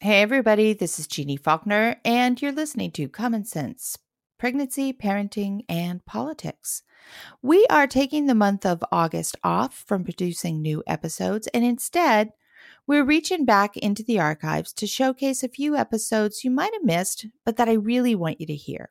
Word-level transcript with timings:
Hey, 0.00 0.20
everybody, 0.20 0.74
this 0.74 0.98
is 0.98 1.06
Jeanne 1.06 1.38
Faulkner, 1.38 1.96
and 2.04 2.42
you're 2.42 2.52
listening 2.52 2.90
to 2.92 3.08
Common 3.08 3.44
Sense 3.44 3.96
Pregnancy, 4.38 4.92
Parenting, 4.92 5.64
and 5.66 6.04
Politics. 6.04 6.82
We 7.40 7.64
are 7.70 7.86
taking 7.86 8.26
the 8.26 8.34
month 8.34 8.66
of 8.66 8.84
August 8.92 9.36
off 9.42 9.84
from 9.86 10.04
producing 10.04 10.60
new 10.60 10.82
episodes, 10.86 11.46
and 11.54 11.64
instead, 11.64 12.32
we're 12.86 13.04
reaching 13.04 13.46
back 13.46 13.78
into 13.78 14.02
the 14.02 14.18
archives 14.18 14.74
to 14.74 14.86
showcase 14.86 15.42
a 15.42 15.48
few 15.48 15.74
episodes 15.76 16.44
you 16.44 16.50
might 16.50 16.74
have 16.74 16.84
missed, 16.84 17.26
but 17.46 17.56
that 17.56 17.68
I 17.68 17.74
really 17.74 18.14
want 18.14 18.40
you 18.40 18.46
to 18.48 18.54
hear. 18.54 18.90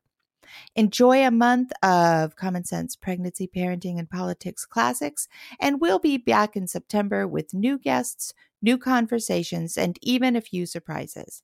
Enjoy 0.75 1.25
a 1.25 1.31
month 1.31 1.71
of 1.83 2.35
Common 2.35 2.63
Sense 2.63 2.95
Pregnancy, 2.95 3.47
Parenting, 3.47 3.99
and 3.99 4.09
Politics 4.09 4.65
classics, 4.65 5.27
and 5.59 5.81
we'll 5.81 5.99
be 5.99 6.17
back 6.17 6.55
in 6.55 6.67
September 6.67 7.27
with 7.27 7.53
new 7.53 7.77
guests, 7.77 8.33
new 8.63 8.77
conversations, 8.79 9.77
and 9.77 9.99
even 10.01 10.35
a 10.35 10.41
few 10.41 10.65
surprises. 10.65 11.43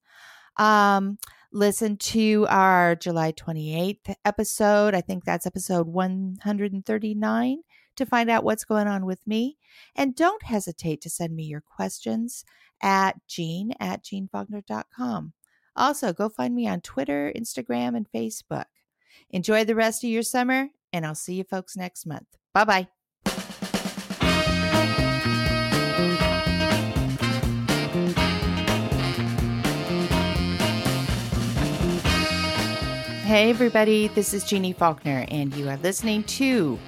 Um, 0.58 1.20
listen 1.52 1.98
to 1.98 2.48
our 2.50 2.96
July 2.96 3.32
28th 3.32 4.16
episode. 4.26 4.96
I 4.96 5.02
think 5.02 5.24
that's 5.24 5.46
episode 5.46 5.88
139 5.88 7.62
to 7.96 8.06
find 8.06 8.30
out 8.30 8.44
what's 8.44 8.64
going 8.64 8.88
on 8.88 9.06
with 9.06 9.26
me. 9.28 9.58
And 9.96 10.16
don't 10.16 10.44
hesitate 10.44 11.02
to 11.02 11.10
send 11.10 11.36
me 11.36 11.44
your 11.44 11.62
questions 11.62 12.46
at 12.82 13.16
jean 13.28 13.74
at 13.80 14.04
jeannefaulkner.com. 14.04 15.34
Also, 15.76 16.14
go 16.14 16.30
find 16.30 16.56
me 16.56 16.68
on 16.68 16.82
Twitter, 16.82 17.32
Instagram, 17.36 17.96
and 17.96 18.10
Facebook. 18.12 18.66
Enjoy 19.30 19.64
the 19.64 19.76
rest 19.76 20.04
of 20.04 20.10
your 20.10 20.24
summer, 20.24 20.70
and 20.92 21.06
I'll 21.06 21.16
see 21.16 21.36
you 21.36 21.44
folks 21.44 21.78
next 21.78 22.06
month. 22.06 22.28
Bye 22.54 22.66
bye. 22.66 22.99
Hey, 33.30 33.52
everybody, 33.52 34.08
this 34.08 34.34
is 34.34 34.44
Jeanne 34.44 34.74
Faulkner, 34.74 35.24
and 35.30 35.54
you 35.56 35.70
are 35.70 35.78
listening 35.78 36.24
to 36.24 36.80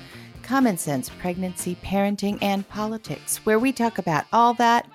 Common 0.41 0.75
Sense 0.75 1.07
Pregnancy, 1.07 1.77
Parenting, 1.83 2.39
and 2.41 2.67
Politics, 2.67 3.45
where 3.45 3.59
we 3.59 3.71
talk 3.71 3.99
about 3.99 4.25
all 4.33 4.55
that 4.55 4.89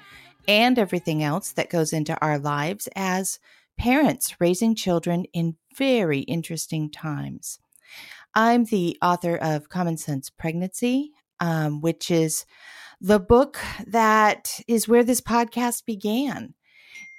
and 0.49 0.77
everything 0.77 1.23
else 1.23 1.53
that 1.53 1.71
goes 1.71 1.93
into 1.93 2.19
our 2.21 2.37
lives 2.37 2.89
as 2.97 3.39
parents 3.79 4.35
raising 4.41 4.75
children 4.75 5.25
in 5.33 5.55
very 5.77 6.23
interesting 6.23 6.91
times. 6.91 7.61
I'm 8.35 8.65
the 8.65 8.99
author 9.01 9.37
of 9.37 9.69
Common 9.69 9.99
Sense 9.99 10.31
Pregnancy, 10.31 11.13
um, 11.39 11.81
which 11.81 12.11
is 12.11 12.45
the 13.01 13.21
book 13.21 13.61
that 13.87 14.59
is 14.67 14.89
where 14.89 15.05
this 15.05 15.21
podcast 15.21 15.85
began. 15.87 16.55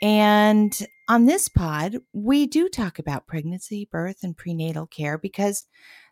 And 0.01 0.77
on 1.07 1.25
this 1.25 1.47
pod, 1.47 1.97
we 2.13 2.45
do 2.47 2.67
talk 2.69 2.99
about 2.99 3.27
pregnancy, 3.27 3.87
birth, 3.91 4.17
and 4.23 4.35
prenatal 4.35 4.87
care 4.87 5.17
because 5.17 5.65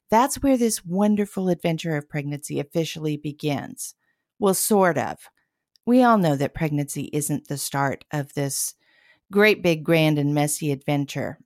that's 0.09 0.41
where 0.41 0.57
this 0.57 0.85
wonderful 0.85 1.49
adventure 1.49 1.95
of 1.97 2.09
pregnancy 2.09 2.59
officially 2.59 3.17
begins. 3.17 3.95
Well, 4.39 4.53
sort 4.53 4.97
of. 4.97 5.17
We 5.85 6.03
all 6.03 6.17
know 6.17 6.35
that 6.35 6.53
pregnancy 6.53 7.09
isn't 7.13 7.47
the 7.47 7.57
start 7.57 8.05
of 8.11 8.33
this 8.33 8.75
great, 9.31 9.61
big, 9.61 9.83
grand, 9.83 10.17
and 10.17 10.33
messy 10.33 10.71
adventure. 10.71 11.39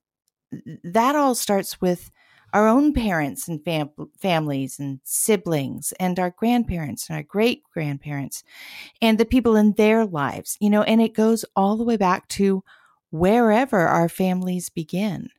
That 0.84 1.16
all 1.16 1.34
starts 1.34 1.80
with 1.80 2.10
our 2.52 2.66
own 2.66 2.92
parents 2.92 3.48
and 3.48 3.64
fam- 3.64 3.90
families 4.18 4.78
and 4.78 5.00
siblings 5.04 5.92
and 6.00 6.18
our 6.18 6.30
grandparents 6.30 7.08
and 7.08 7.16
our 7.16 7.22
great 7.22 7.62
grandparents 7.72 8.42
and 9.00 9.18
the 9.18 9.24
people 9.24 9.56
in 9.56 9.72
their 9.74 10.04
lives, 10.04 10.56
you 10.60 10.70
know, 10.70 10.82
and 10.82 11.00
it 11.00 11.14
goes 11.14 11.44
all 11.54 11.76
the 11.76 11.84
way 11.84 11.96
back 11.96 12.26
to 12.28 12.64
wherever 13.10 13.80
our 13.80 14.08
families 14.08 14.68
begin. 14.68 15.30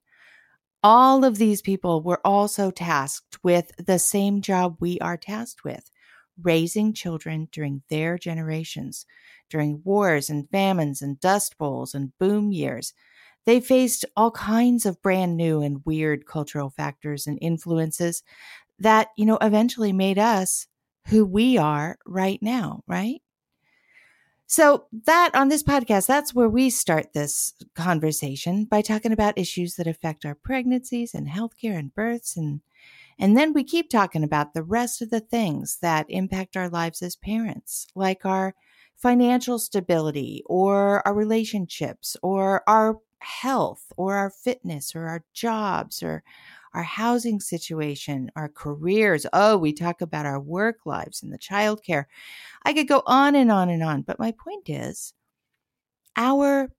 All 0.83 1.23
of 1.23 1.37
these 1.37 1.61
people 1.61 2.01
were 2.01 2.21
also 2.25 2.71
tasked 2.71 3.43
with 3.43 3.71
the 3.77 3.99
same 3.99 4.41
job 4.41 4.77
we 4.79 4.99
are 4.99 5.17
tasked 5.17 5.63
with 5.63 5.89
raising 6.41 6.93
children 6.93 7.47
during 7.51 7.83
their 7.89 8.17
generations, 8.17 9.05
during 9.49 9.81
wars 9.83 10.29
and 10.29 10.49
famines 10.49 11.01
and 11.01 11.19
dust 11.19 11.57
bowls 11.57 11.93
and 11.93 12.17
boom 12.17 12.51
years. 12.51 12.93
They 13.45 13.59
faced 13.59 14.05
all 14.15 14.31
kinds 14.31 14.85
of 14.85 15.01
brand 15.01 15.37
new 15.37 15.61
and 15.61 15.85
weird 15.85 16.25
cultural 16.25 16.69
factors 16.69 17.27
and 17.27 17.37
influences 17.41 18.23
that, 18.79 19.09
you 19.17 19.25
know, 19.25 19.37
eventually 19.41 19.93
made 19.93 20.19
us 20.19 20.67
who 21.07 21.25
we 21.25 21.57
are 21.57 21.97
right 22.05 22.39
now, 22.41 22.83
right? 22.87 23.21
So, 24.51 24.87
that 25.05 25.33
on 25.33 25.47
this 25.47 25.63
podcast, 25.63 26.07
that's 26.07 26.35
where 26.35 26.49
we 26.49 26.69
start 26.69 27.13
this 27.13 27.53
conversation 27.73 28.65
by 28.65 28.81
talking 28.81 29.13
about 29.13 29.37
issues 29.37 29.75
that 29.75 29.87
affect 29.87 30.25
our 30.25 30.35
pregnancies 30.35 31.13
and 31.13 31.29
healthcare 31.29 31.79
and 31.79 31.95
births. 31.95 32.35
And, 32.35 32.59
and 33.17 33.37
then 33.37 33.53
we 33.53 33.63
keep 33.63 33.89
talking 33.89 34.25
about 34.25 34.53
the 34.53 34.61
rest 34.61 35.01
of 35.01 35.09
the 35.09 35.21
things 35.21 35.77
that 35.81 36.05
impact 36.09 36.57
our 36.57 36.67
lives 36.67 37.01
as 37.01 37.15
parents, 37.15 37.87
like 37.95 38.25
our 38.25 38.53
financial 38.97 39.57
stability 39.57 40.43
or 40.47 41.01
our 41.07 41.13
relationships 41.13 42.17
or 42.21 42.61
our 42.67 42.97
health 43.19 43.93
or 43.95 44.15
our 44.15 44.29
fitness 44.29 44.93
or 44.93 45.07
our 45.07 45.23
jobs 45.33 46.03
or 46.03 46.23
our 46.73 46.83
housing 46.83 47.39
situation, 47.39 48.31
our 48.35 48.49
careers. 48.49 49.25
Oh, 49.33 49.57
we 49.57 49.73
talk 49.73 50.01
about 50.01 50.25
our 50.25 50.39
work 50.39 50.77
lives 50.85 51.21
and 51.21 51.31
the 51.31 51.37
childcare. 51.37 52.05
I 52.63 52.73
could 52.73 52.87
go 52.87 53.03
on 53.05 53.35
and 53.35 53.51
on 53.51 53.69
and 53.69 53.83
on. 53.83 54.01
But 54.03 54.19
my 54.19 54.31
point 54.31 54.69
is 54.69 55.13
our 56.15 56.71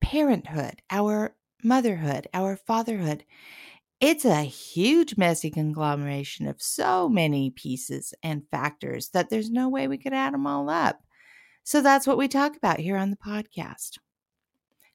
parenthood, 0.00 0.82
our 0.90 1.34
motherhood, 1.62 2.28
our 2.34 2.56
fatherhood, 2.56 3.24
it's 4.00 4.24
a 4.24 4.42
huge, 4.42 5.16
messy 5.16 5.48
conglomeration 5.48 6.48
of 6.48 6.60
so 6.60 7.08
many 7.08 7.50
pieces 7.50 8.12
and 8.20 8.42
factors 8.50 9.10
that 9.10 9.30
there's 9.30 9.48
no 9.48 9.68
way 9.68 9.86
we 9.86 9.96
could 9.96 10.12
add 10.12 10.34
them 10.34 10.44
all 10.44 10.68
up. 10.68 11.00
So 11.62 11.80
that's 11.80 12.04
what 12.04 12.18
we 12.18 12.26
talk 12.26 12.56
about 12.56 12.80
here 12.80 12.96
on 12.96 13.10
the 13.10 13.16
podcast. 13.16 13.98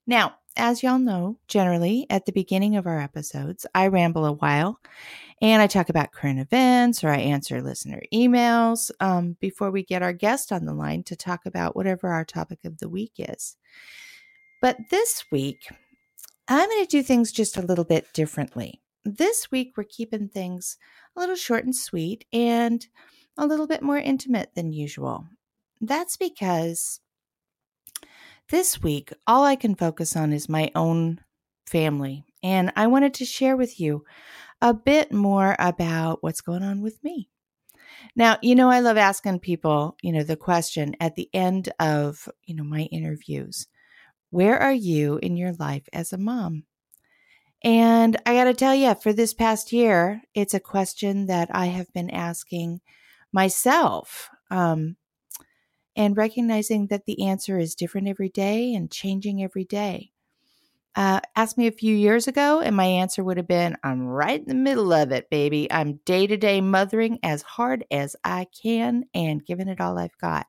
Now, 0.06 0.36
as 0.58 0.84
y'all 0.84 1.00
know, 1.00 1.38
generally 1.48 2.06
at 2.10 2.26
the 2.26 2.32
beginning 2.32 2.76
of 2.76 2.88
our 2.88 3.00
episodes, 3.00 3.66
I 3.74 3.88
ramble 3.88 4.26
a 4.26 4.34
while 4.34 4.80
and 5.42 5.62
I 5.62 5.68
talk 5.68 5.90
about 5.90 6.12
current 6.12 6.40
events 6.40 7.04
or 7.04 7.10
I 7.10 7.18
answer 7.18 7.62
listener 7.62 8.02
emails 8.14 8.92
um, 9.00 9.38
before 9.40 9.72
we 9.72 9.84
get 9.84 10.02
our 10.02 10.14
guest 10.14 10.52
on 10.52 10.66
the 10.66 10.74
line 10.74 11.04
to 11.04 11.16
talk 11.16 11.46
about 11.46 11.76
whatever 11.76 12.10
our 12.10 12.26
topic 12.26 12.66
of 12.66 12.80
the 12.80 12.90
week 12.90 13.14
is. 13.18 13.56
But 14.62 14.78
this 14.90 15.26
week, 15.32 15.70
I'm 16.48 16.68
going 16.68 16.84
to 16.84 16.90
do 16.90 17.04
things 17.04 17.32
just 17.32 17.58
a 17.58 17.62
little 17.62 17.86
bit 17.86 18.12
differently. 18.14 18.82
This 19.06 19.52
week, 19.52 19.74
we're 19.78 19.84
keeping 19.84 20.28
things 20.28 20.78
a 21.16 21.20
little 21.20 21.36
short 21.36 21.66
and 21.66 21.76
sweet 21.76 22.26
and 22.34 22.86
a 23.38 23.46
little 23.46 23.68
bit 23.68 23.84
more 23.84 23.98
intimate 23.98 24.56
than 24.56 24.74
usual. 24.74 25.26
That's 25.80 26.18
because 26.18 27.00
this 28.50 28.82
week, 28.82 29.12
all 29.26 29.44
I 29.44 29.56
can 29.56 29.76
focus 29.76 30.16
on 30.16 30.34
is 30.34 30.50
my 30.50 30.72
own 30.76 31.20
family. 31.66 32.26
And 32.44 32.72
I 32.76 32.88
wanted 32.88 33.14
to 33.16 33.26
share 33.26 33.58
with 33.58 33.80
you 33.80 34.04
a 34.62 34.74
bit 34.74 35.12
more 35.12 35.56
about 35.60 36.24
what's 36.24 36.42
going 36.42 36.64
on 36.64 36.82
with 36.82 37.04
me. 37.04 37.30
Now, 38.16 38.38
you 38.42 38.56
know, 38.56 38.70
I 38.70 38.80
love 38.80 38.98
asking 38.98 39.40
people, 39.40 39.96
you 40.02 40.12
know, 40.12 40.24
the 40.24 40.36
question 40.36 40.96
at 41.00 41.16
the 41.16 41.30
end 41.34 41.70
of, 41.80 42.28
you 42.46 42.56
know, 42.56 42.64
my 42.64 42.82
interviews 42.92 43.68
Where 44.30 44.60
are 44.60 44.74
you 44.74 45.18
in 45.18 45.38
your 45.38 45.54
life 45.54 45.88
as 45.94 46.14
a 46.14 46.18
mom? 46.18 46.64
And 47.64 48.18
I 48.26 48.36
got 48.36 48.46
to 48.46 48.54
tell 48.54 48.76
you, 48.76 48.94
for 48.96 49.14
this 49.14 49.34
past 49.34 49.74
year, 49.74 50.22
it's 50.34 50.54
a 50.54 50.60
question 50.60 51.26
that 51.26 51.50
I 51.52 51.68
have 51.68 51.92
been 51.92 52.10
asking 52.10 52.82
myself. 53.34 54.30
Um, 54.52 54.96
and 55.98 56.16
recognizing 56.16 56.88
that 56.88 57.06
the 57.06 57.24
answer 57.24 57.60
is 57.60 57.76
different 57.76 58.08
every 58.08 58.30
day 58.30 58.74
and 58.74 58.92
changing 58.92 59.44
every 59.44 59.66
day. 59.66 60.12
Uh, 60.96 61.20
ask 61.36 61.58
me 61.58 61.68
a 61.68 61.72
few 61.72 61.96
years 61.96 62.28
ago, 62.28 62.60
and 62.60 62.76
my 62.76 62.86
answer 62.86 63.24
would 63.24 63.38
have 63.38 63.48
been 63.48 63.78
I'm 63.84 64.08
right 64.08 64.40
in 64.40 64.48
the 64.48 64.56
middle 64.56 64.94
of 64.94 65.12
it, 65.12 65.30
baby. 65.30 65.72
I'm 65.72 66.00
day 66.06 66.28
to 66.28 66.38
day 66.38 66.62
mothering 66.62 67.20
as 67.24 67.44
hard 67.44 67.86
as 67.92 68.16
I 68.24 68.48
can 68.64 69.06
and 69.14 69.46
giving 69.46 69.68
it 69.68 69.82
all 69.82 70.00
I've 70.00 70.18
got. 70.18 70.48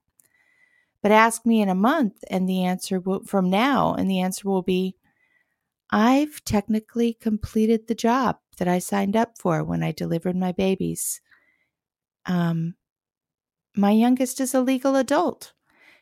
But 1.03 1.13
ask 1.13 1.45
me 1.45 1.61
in 1.61 1.69
a 1.69 1.75
month, 1.75 2.25
and 2.31 2.49
the 2.49 2.65
answer 2.65 3.01
will, 3.01 3.25
from 3.25 3.51
now, 3.51 3.95
and 3.95 4.11
the 4.11 4.21
answer 4.21 4.49
will 4.49 4.63
be 4.63 4.97
I've 5.91 6.45
technically 6.45 7.15
completed 7.15 7.87
the 7.87 7.95
job 7.95 8.39
that 8.59 8.69
I 8.69 8.79
signed 8.79 9.17
up 9.17 9.39
for 9.39 9.65
when 9.65 9.83
I 9.83 9.93
delivered 9.93 10.37
my 10.37 10.53
babies. 10.53 11.21
Um, 12.27 12.75
my 13.79 13.93
youngest 13.93 14.41
is 14.41 14.55
a 14.55 14.61
legal 14.61 14.97
adult. 14.97 15.53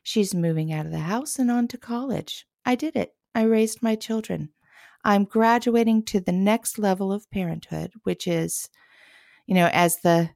She's 0.02 0.34
moving 0.34 0.72
out 0.72 0.86
of 0.86 0.92
the 0.92 0.98
house 0.98 1.38
and 1.38 1.50
on 1.50 1.68
to 1.68 1.76
college. 1.76 2.46
I 2.64 2.74
did 2.74 2.96
it. 2.96 3.14
I 3.34 3.42
raised 3.42 3.82
my 3.82 3.96
children. 3.96 4.48
I'm 5.04 5.24
graduating 5.24 6.04
to 6.04 6.20
the 6.20 6.32
next 6.32 6.78
level 6.78 7.12
of 7.12 7.30
parenthood, 7.30 7.92
which 8.02 8.26
is, 8.26 8.70
you 9.46 9.54
know, 9.54 9.68
as 9.72 9.98
the 9.98 10.30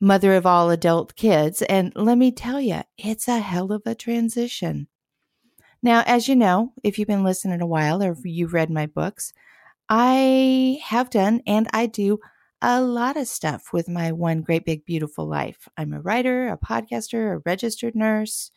mother 0.00 0.34
of 0.34 0.46
all 0.46 0.70
adult 0.70 1.16
kids. 1.16 1.62
And 1.62 1.92
let 1.96 2.16
me 2.16 2.30
tell 2.30 2.60
you, 2.60 2.82
it's 2.96 3.26
a 3.26 3.40
hell 3.40 3.72
of 3.72 3.82
a 3.84 3.96
transition. 3.96 4.86
Now, 5.82 6.04
as 6.06 6.28
you 6.28 6.36
know, 6.36 6.74
if 6.84 6.96
you've 6.96 7.08
been 7.08 7.24
listening 7.24 7.60
a 7.60 7.66
while 7.66 8.02
or 8.04 8.16
you've 8.22 8.54
read 8.54 8.70
my 8.70 8.86
books, 8.86 9.32
I 9.88 10.78
have 10.84 11.10
done 11.10 11.42
and 11.44 11.66
I 11.72 11.86
do 11.86 12.20
a 12.62 12.80
lot 12.80 13.16
of 13.16 13.26
stuff 13.26 13.72
with 13.72 13.88
my 13.88 14.12
one 14.12 14.40
great 14.40 14.64
big 14.64 14.84
beautiful 14.84 15.26
life. 15.26 15.68
I'm 15.76 15.92
a 15.92 16.00
writer, 16.00 16.48
a 16.48 16.56
podcaster, 16.56 17.34
a 17.34 17.42
registered 17.44 17.96
nurse, 17.96 18.50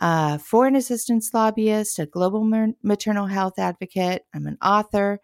a 0.00 0.38
foreign 0.38 0.76
assistance 0.76 1.32
lobbyist, 1.32 1.98
a 1.98 2.06
global 2.06 2.44
maternal 2.82 3.26
health 3.26 3.58
advocate. 3.58 4.26
I'm 4.34 4.46
an 4.46 4.58
author. 4.60 5.20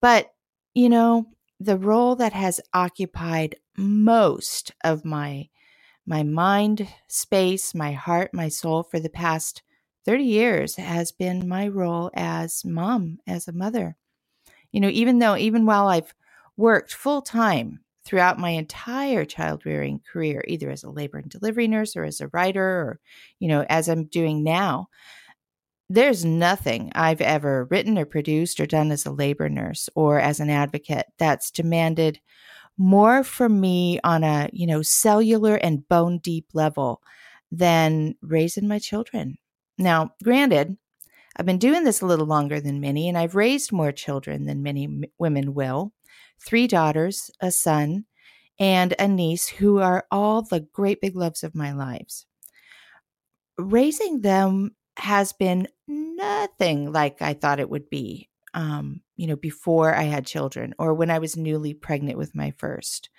But, 0.00 0.34
you 0.74 0.88
know, 0.88 1.26
the 1.60 1.78
role 1.78 2.16
that 2.16 2.32
has 2.32 2.60
occupied 2.74 3.56
most 3.76 4.72
of 4.82 5.04
my 5.04 5.48
my 6.06 6.22
mind 6.22 6.86
space, 7.08 7.74
my 7.74 7.92
heart, 7.92 8.34
my 8.34 8.48
soul 8.48 8.82
for 8.82 9.00
the 9.00 9.08
past 9.08 9.62
30 10.04 10.24
years 10.24 10.76
has 10.76 11.12
been 11.12 11.48
my 11.48 11.66
role 11.66 12.10
as 12.12 12.62
mom, 12.64 13.18
as 13.26 13.48
a 13.48 13.52
mother. 13.52 13.96
You 14.70 14.80
know, 14.80 14.90
even 14.90 15.18
though, 15.18 15.36
even 15.36 15.64
while 15.64 15.88
I've 15.88 16.12
worked 16.56 16.94
full 16.94 17.22
time 17.22 17.80
throughout 18.04 18.38
my 18.38 18.50
entire 18.50 19.24
child 19.24 19.64
rearing 19.64 20.00
career, 20.12 20.44
either 20.46 20.70
as 20.70 20.84
a 20.84 20.90
labor 20.90 21.18
and 21.18 21.30
delivery 21.30 21.66
nurse 21.66 21.96
or 21.96 22.04
as 22.04 22.20
a 22.20 22.28
writer 22.28 22.62
or, 22.62 23.00
you 23.40 23.48
know, 23.48 23.64
as 23.68 23.88
I'm 23.88 24.04
doing 24.04 24.44
now, 24.44 24.88
there's 25.90 26.24
nothing 26.24 26.90
I've 26.94 27.20
ever 27.20 27.66
written 27.70 27.98
or 27.98 28.06
produced 28.06 28.58
or 28.60 28.66
done 28.66 28.90
as 28.90 29.06
a 29.06 29.10
labor 29.10 29.48
nurse 29.48 29.88
or 29.94 30.18
as 30.18 30.40
an 30.40 30.50
advocate 30.50 31.06
that's 31.18 31.50
demanded 31.50 32.20
more 32.78 33.22
from 33.22 33.60
me 33.60 34.00
on 34.02 34.24
a, 34.24 34.48
you 34.52 34.66
know, 34.66 34.82
cellular 34.82 35.56
and 35.56 35.88
bone 35.88 36.18
deep 36.18 36.46
level 36.54 37.00
than 37.52 38.14
raising 38.22 38.66
my 38.66 38.78
children. 38.78 39.36
Now, 39.78 40.10
granted, 40.22 40.76
I've 41.36 41.46
been 41.46 41.58
doing 41.58 41.84
this 41.84 42.00
a 42.00 42.06
little 42.06 42.26
longer 42.26 42.60
than 42.60 42.80
many, 42.80 43.08
and 43.08 43.18
I've 43.18 43.34
raised 43.34 43.72
more 43.72 43.92
children 43.92 44.46
than 44.46 44.62
many 44.62 44.84
m- 44.84 45.04
women 45.18 45.54
will 45.54 45.92
three 46.44 46.66
daughters, 46.66 47.30
a 47.40 47.50
son, 47.50 48.04
and 48.58 48.94
a 48.98 49.08
niece 49.08 49.48
who 49.48 49.78
are 49.78 50.06
all 50.10 50.42
the 50.42 50.60
great 50.60 51.00
big 51.00 51.16
loves 51.16 51.42
of 51.42 51.54
my 51.54 51.72
lives. 51.72 52.26
Raising 53.58 54.20
them 54.20 54.74
has 54.96 55.32
been 55.32 55.68
nothing 55.88 56.92
like 56.92 57.20
I 57.20 57.34
thought 57.34 57.60
it 57.60 57.70
would 57.70 57.90
be, 57.90 58.28
um, 58.52 59.00
you 59.16 59.26
know, 59.26 59.36
before 59.36 59.94
I 59.94 60.04
had 60.04 60.26
children 60.26 60.74
or 60.78 60.94
when 60.94 61.10
I 61.10 61.18
was 61.18 61.36
newly 61.36 61.74
pregnant 61.74 62.18
with 62.18 62.34
my 62.34 62.52
first. 62.56 63.10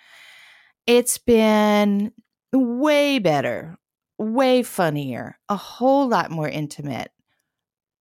It's 0.86 1.18
been 1.18 2.12
way 2.52 3.18
better, 3.18 3.76
way 4.18 4.62
funnier, 4.62 5.38
a 5.48 5.56
whole 5.56 6.08
lot 6.08 6.30
more 6.30 6.48
intimate, 6.48 7.10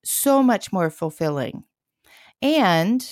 so 0.03 0.43
much 0.43 0.71
more 0.71 0.89
fulfilling. 0.89 1.63
And 2.41 3.05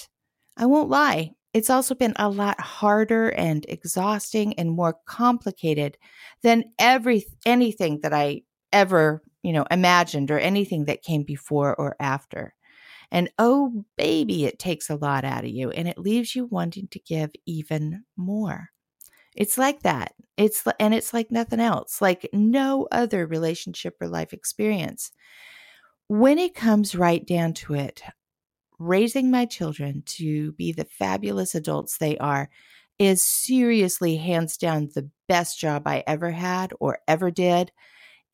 I 0.55 0.67
won't 0.67 0.89
lie, 0.89 1.31
it's 1.53 1.69
also 1.69 1.93
been 1.95 2.13
a 2.17 2.29
lot 2.29 2.59
harder 2.59 3.29
and 3.29 3.65
exhausting 3.69 4.53
and 4.55 4.71
more 4.71 4.97
complicated 5.05 5.97
than 6.41 6.65
every 6.79 7.25
anything 7.45 7.99
that 8.01 8.13
I 8.13 8.41
ever, 8.71 9.21
you 9.43 9.53
know, 9.53 9.65
imagined 9.69 10.31
or 10.31 10.39
anything 10.39 10.85
that 10.85 11.03
came 11.03 11.23
before 11.23 11.75
or 11.75 11.95
after. 11.99 12.55
And 13.11 13.29
oh 13.37 13.85
baby, 13.95 14.45
it 14.45 14.57
takes 14.57 14.89
a 14.89 14.95
lot 14.95 15.23
out 15.23 15.43
of 15.43 15.51
you 15.51 15.69
and 15.69 15.87
it 15.87 15.99
leaves 15.99 16.35
you 16.35 16.45
wanting 16.45 16.87
to 16.89 16.99
give 16.99 17.29
even 17.45 18.03
more. 18.17 18.69
It's 19.35 19.57
like 19.57 19.83
that. 19.83 20.13
It's 20.37 20.63
and 20.79 20.93
it's 20.93 21.13
like 21.13 21.31
nothing 21.31 21.59
else, 21.59 22.01
like 22.01 22.27
no 22.33 22.87
other 22.91 23.27
relationship 23.27 23.95
or 24.01 24.07
life 24.07 24.33
experience. 24.33 25.11
When 26.07 26.39
it 26.39 26.55
comes 26.55 26.95
right 26.95 27.25
down 27.25 27.53
to 27.53 27.75
it, 27.75 28.01
raising 28.87 29.31
my 29.31 29.45
children 29.45 30.03
to 30.05 30.51
be 30.53 30.71
the 30.71 30.85
fabulous 30.85 31.55
adults 31.55 31.97
they 31.97 32.17
are 32.17 32.49
is 32.99 33.23
seriously 33.23 34.17
hands 34.17 34.57
down 34.57 34.89
the 34.93 35.09
best 35.27 35.59
job 35.59 35.87
I 35.87 36.03
ever 36.05 36.31
had 36.31 36.73
or 36.79 36.99
ever 37.07 37.31
did. 37.31 37.71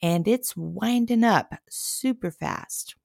And 0.02 0.28
it's 0.28 0.56
winding 0.56 1.24
up 1.24 1.54
super 1.70 2.32
fast. 2.32 2.96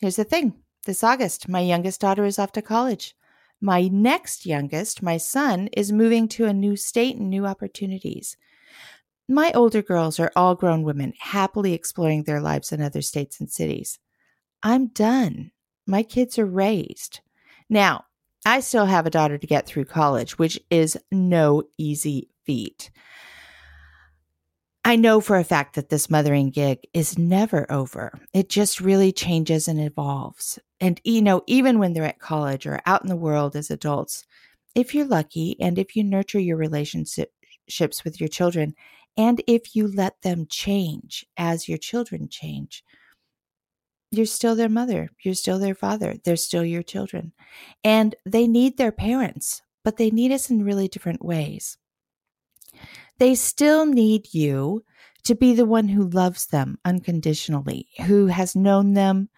Here's 0.00 0.16
the 0.16 0.24
thing 0.24 0.54
this 0.84 1.04
August, 1.04 1.48
my 1.48 1.60
youngest 1.60 2.00
daughter 2.00 2.24
is 2.24 2.38
off 2.38 2.52
to 2.52 2.62
college. 2.62 3.14
My 3.60 3.86
next 3.86 4.44
youngest, 4.44 5.02
my 5.02 5.16
son, 5.18 5.68
is 5.68 5.92
moving 5.92 6.26
to 6.28 6.46
a 6.46 6.52
new 6.52 6.74
state 6.74 7.16
and 7.16 7.30
new 7.30 7.46
opportunities. 7.46 8.36
My 9.28 9.52
older 9.54 9.82
girls 9.82 10.18
are 10.18 10.32
all 10.34 10.56
grown 10.56 10.82
women, 10.82 11.12
happily 11.18 11.72
exploring 11.72 12.24
their 12.24 12.40
lives 12.40 12.72
in 12.72 12.82
other 12.82 13.02
states 13.02 13.38
and 13.38 13.48
cities. 13.48 14.00
I'm 14.64 14.88
done 14.88 15.52
my 15.86 16.02
kids 16.02 16.38
are 16.38 16.46
raised. 16.46 17.20
Now, 17.68 18.04
I 18.44 18.60
still 18.60 18.86
have 18.86 19.06
a 19.06 19.10
daughter 19.10 19.38
to 19.38 19.46
get 19.46 19.66
through 19.66 19.84
college, 19.84 20.38
which 20.38 20.58
is 20.70 20.98
no 21.10 21.62
easy 21.78 22.28
feat. 22.44 22.90
I 24.84 24.96
know 24.96 25.20
for 25.20 25.36
a 25.36 25.44
fact 25.44 25.76
that 25.76 25.90
this 25.90 26.10
mothering 26.10 26.50
gig 26.50 26.80
is 26.92 27.16
never 27.16 27.70
over. 27.70 28.18
It 28.34 28.48
just 28.48 28.80
really 28.80 29.12
changes 29.12 29.68
and 29.68 29.80
evolves. 29.80 30.58
And, 30.80 31.00
you 31.04 31.22
know, 31.22 31.42
even 31.46 31.78
when 31.78 31.92
they're 31.92 32.02
at 32.02 32.18
college 32.18 32.66
or 32.66 32.80
out 32.84 33.02
in 33.02 33.08
the 33.08 33.14
world 33.14 33.54
as 33.54 33.70
adults, 33.70 34.24
if 34.74 34.92
you're 34.92 35.06
lucky 35.06 35.56
and 35.60 35.78
if 35.78 35.94
you 35.94 36.02
nurture 36.02 36.40
your 36.40 36.56
relationships 36.56 38.04
with 38.04 38.18
your 38.18 38.28
children, 38.28 38.74
and 39.16 39.40
if 39.46 39.76
you 39.76 39.86
let 39.86 40.20
them 40.22 40.46
change 40.50 41.26
as 41.36 41.68
your 41.68 41.78
children 41.78 42.28
change, 42.28 42.82
you're 44.12 44.26
still 44.26 44.54
their 44.54 44.68
mother. 44.68 45.08
You're 45.22 45.34
still 45.34 45.58
their 45.58 45.74
father. 45.74 46.16
They're 46.22 46.36
still 46.36 46.64
your 46.64 46.82
children. 46.82 47.32
And 47.82 48.14
they 48.26 48.46
need 48.46 48.76
their 48.76 48.92
parents, 48.92 49.62
but 49.84 49.96
they 49.96 50.10
need 50.10 50.32
us 50.32 50.50
in 50.50 50.64
really 50.64 50.86
different 50.86 51.24
ways. 51.24 51.78
They 53.18 53.34
still 53.34 53.86
need 53.86 54.32
you 54.34 54.84
to 55.24 55.34
be 55.34 55.54
the 55.54 55.64
one 55.64 55.88
who 55.88 56.08
loves 56.08 56.46
them 56.46 56.78
unconditionally, 56.84 57.88
who 58.06 58.26
has 58.26 58.54
known 58.54 58.94
them 58.94 59.30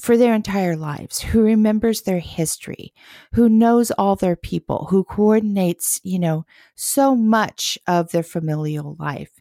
for 0.00 0.16
their 0.16 0.34
entire 0.34 0.76
lives, 0.76 1.20
who 1.20 1.42
remembers 1.42 2.02
their 2.02 2.20
history, 2.20 2.94
who 3.34 3.48
knows 3.50 3.90
all 3.90 4.16
their 4.16 4.36
people, 4.36 4.86
who 4.88 5.04
coordinates, 5.04 6.00
you 6.02 6.18
know, 6.18 6.46
so 6.74 7.14
much 7.14 7.76
of 7.86 8.10
their 8.12 8.22
familial 8.22 8.96
life. 8.98 9.32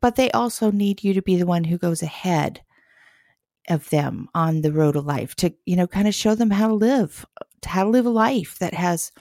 But 0.00 0.16
they 0.16 0.30
also 0.32 0.72
need 0.72 1.04
you 1.04 1.14
to 1.14 1.22
be 1.22 1.36
the 1.36 1.46
one 1.46 1.64
who 1.64 1.78
goes 1.78 2.02
ahead 2.02 2.62
of 3.68 3.88
them 3.90 4.28
on 4.34 4.62
the 4.62 4.72
road 4.72 4.96
of 4.96 5.06
life 5.06 5.34
to, 5.36 5.52
you 5.64 5.76
know, 5.76 5.86
kind 5.86 6.08
of 6.08 6.14
show 6.14 6.34
them 6.34 6.50
how 6.50 6.68
to 6.68 6.74
live, 6.74 7.26
how 7.64 7.84
to 7.84 7.90
live 7.90 8.06
a 8.06 8.10
life 8.10 8.58
that 8.58 8.74
has 8.74 9.12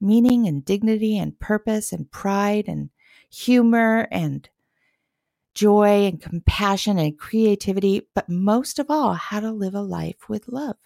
meaning 0.00 0.46
and 0.46 0.64
dignity 0.64 1.18
and 1.18 1.38
purpose 1.40 1.92
and 1.92 2.10
pride 2.10 2.66
and 2.68 2.90
humor 3.30 4.08
and 4.10 4.48
joy 5.54 6.06
and 6.06 6.22
compassion 6.22 6.98
and 6.98 7.18
creativity, 7.18 8.08
but 8.14 8.28
most 8.28 8.78
of 8.78 8.86
all, 8.90 9.14
how 9.14 9.40
to 9.40 9.50
live 9.50 9.74
a 9.74 9.82
life 9.82 10.28
with 10.28 10.48
love. 10.48 10.76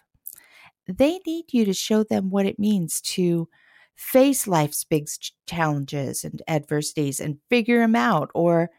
They 0.87 1.19
need 1.25 1.45
you 1.51 1.65
to 1.65 1.73
show 1.73 2.03
them 2.03 2.29
what 2.29 2.45
it 2.45 2.59
means 2.59 3.01
to 3.01 3.47
face 3.95 4.47
life's 4.47 4.83
big 4.83 5.07
challenges 5.47 6.23
and 6.23 6.41
adversities 6.47 7.19
and 7.19 7.39
figure 7.49 7.79
them 7.79 7.95
out, 7.95 8.29
or 8.33 8.69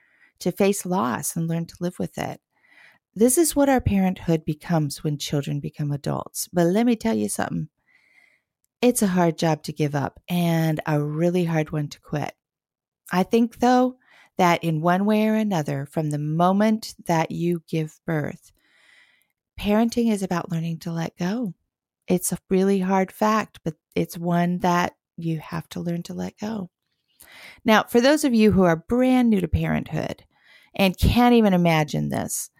to 0.40 0.52
face 0.52 0.84
loss 0.84 1.34
and 1.34 1.48
learn 1.48 1.66
to 1.66 1.76
live 1.80 1.98
with 1.98 2.18
it. 2.18 2.40
This 3.18 3.38
is 3.38 3.56
what 3.56 3.70
our 3.70 3.80
parenthood 3.80 4.44
becomes 4.44 5.02
when 5.02 5.16
children 5.16 5.58
become 5.58 5.90
adults. 5.90 6.48
But 6.52 6.66
let 6.66 6.84
me 6.84 6.96
tell 6.96 7.16
you 7.16 7.30
something 7.30 7.70
it's 8.82 9.00
a 9.00 9.06
hard 9.06 9.38
job 9.38 9.62
to 9.62 9.72
give 9.72 9.94
up 9.94 10.20
and 10.28 10.80
a 10.86 11.02
really 11.02 11.46
hard 11.46 11.70
one 11.70 11.88
to 11.88 12.00
quit. 12.00 12.34
I 13.10 13.22
think, 13.22 13.58
though, 13.58 13.96
that 14.36 14.62
in 14.62 14.82
one 14.82 15.06
way 15.06 15.28
or 15.28 15.34
another, 15.34 15.86
from 15.86 16.10
the 16.10 16.18
moment 16.18 16.94
that 17.06 17.30
you 17.30 17.62
give 17.66 17.98
birth, 18.06 18.52
parenting 19.58 20.12
is 20.12 20.22
about 20.22 20.52
learning 20.52 20.80
to 20.80 20.92
let 20.92 21.16
go. 21.16 21.54
It's 22.06 22.32
a 22.32 22.38
really 22.50 22.80
hard 22.80 23.10
fact, 23.10 23.60
but 23.64 23.74
it's 23.94 24.18
one 24.18 24.58
that 24.58 24.94
you 25.16 25.40
have 25.40 25.66
to 25.70 25.80
learn 25.80 26.02
to 26.04 26.14
let 26.14 26.38
go. 26.38 26.68
Now, 27.64 27.84
for 27.84 28.02
those 28.02 28.24
of 28.24 28.34
you 28.34 28.52
who 28.52 28.64
are 28.64 28.76
brand 28.76 29.30
new 29.30 29.40
to 29.40 29.48
parenthood 29.48 30.24
and 30.74 30.98
can't 30.98 31.34
even 31.34 31.54
imagine 31.54 32.10
this, 32.10 32.50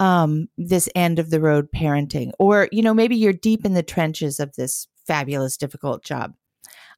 um, 0.00 0.48
this 0.56 0.88
end 0.96 1.20
of 1.20 1.30
the 1.30 1.40
road 1.40 1.68
parenting, 1.70 2.32
or, 2.38 2.68
you 2.72 2.82
know, 2.82 2.94
maybe 2.94 3.14
you're 3.14 3.32
deep 3.32 3.64
in 3.64 3.74
the 3.74 3.82
trenches 3.82 4.40
of 4.40 4.56
this 4.56 4.88
fabulous, 5.06 5.56
difficult 5.56 6.02
job. 6.02 6.34